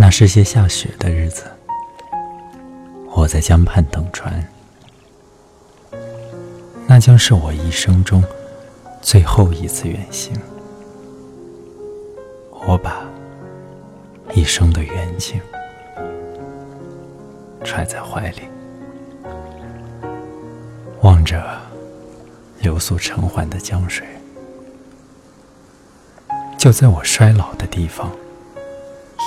[0.00, 1.42] 那是些下雪的日子，
[3.10, 4.46] 我在江畔等船，
[6.86, 8.22] 那将是我一生中
[9.02, 10.32] 最后一次远行。
[12.64, 13.04] 我把
[14.34, 15.40] 一生的远景
[17.64, 18.42] 揣在怀里，
[21.02, 21.44] 望着
[22.60, 24.06] 流速成缓的江水，
[26.56, 28.12] 就在我衰老的地方。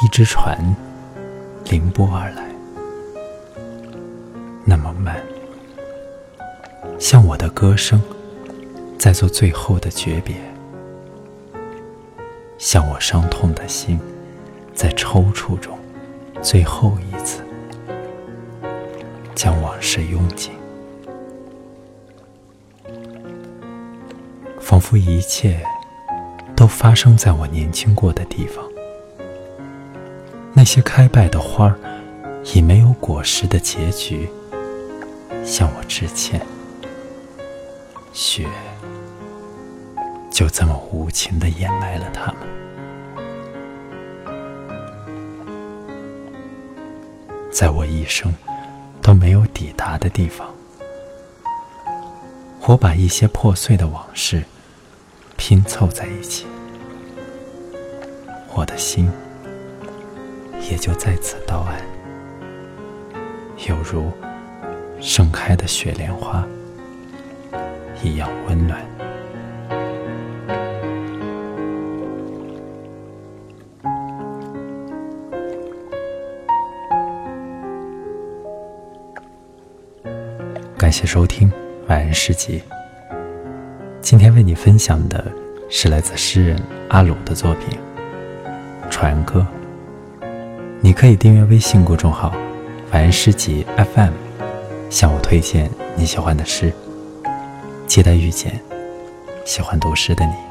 [0.03, 0.57] 一只船
[1.65, 2.43] 凌波而来，
[4.65, 5.21] 那么慢，
[6.97, 8.01] 像我的歌声
[8.97, 10.35] 在做最后的诀别，
[12.57, 13.99] 像我伤痛的心
[14.73, 15.77] 在抽搐中
[16.41, 17.43] 最后一次
[19.35, 20.51] 将往事拥紧，
[24.59, 25.63] 仿佛一切
[26.55, 28.70] 都发生在我年轻过的地方。
[30.61, 31.75] 那些开败的花儿，
[32.53, 34.29] 以没有果实的结局
[35.43, 36.39] 向我致歉。
[38.13, 38.45] 雪
[40.29, 42.35] 就这么无情的掩埋了它们。
[47.51, 48.31] 在我一生
[49.01, 50.47] 都没有抵达的地方，
[52.67, 54.43] 我把一些破碎的往事
[55.37, 56.45] 拼凑在一起，
[58.53, 59.11] 我的心。
[60.69, 61.81] 也就在此到岸，
[63.67, 64.11] 犹如
[64.99, 66.45] 盛开的雪莲花
[68.03, 68.79] 一样温暖。
[80.77, 81.49] 感谢收听
[81.87, 82.59] 《晚安诗集》。
[84.01, 85.23] 今天为你分享的
[85.69, 86.59] 是来自诗人
[86.89, 87.77] 阿鲁的作品
[88.89, 89.45] 《船歌》。
[90.83, 92.33] 你可以订阅微信公众号
[92.89, 94.11] “凡诗集 FM”，
[94.89, 96.73] 向我推荐你喜欢的诗。
[97.85, 98.59] 期待遇见
[99.45, 100.50] 喜欢读诗的你。